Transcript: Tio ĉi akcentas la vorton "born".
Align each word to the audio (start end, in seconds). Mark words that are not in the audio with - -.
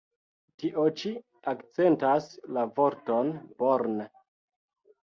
Tio 0.61 0.85
ĉi 1.01 1.11
akcentas 1.53 2.27
la 2.57 2.65
vorton 2.81 3.31
"born". 3.63 4.03